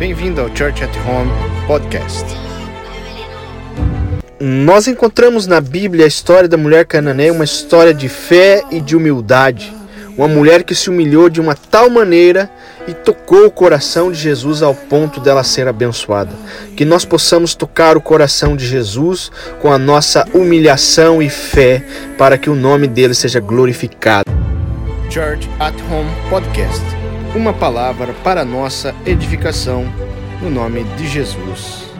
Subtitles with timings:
[0.00, 1.30] Bem-vindo ao Church at Home
[1.66, 2.24] Podcast.
[4.40, 8.96] Nós encontramos na Bíblia a história da mulher cananeia, uma história de fé e de
[8.96, 9.70] humildade.
[10.16, 12.50] Uma mulher que se humilhou de uma tal maneira
[12.88, 16.32] e tocou o coração de Jesus ao ponto dela ser abençoada.
[16.74, 19.30] Que nós possamos tocar o coração de Jesus
[19.60, 21.84] com a nossa humilhação e fé
[22.16, 24.24] para que o nome dele seja glorificado.
[25.10, 26.80] Church at Home Podcast
[27.34, 29.84] uma palavra para nossa edificação,
[30.42, 31.90] no nome de Jesus.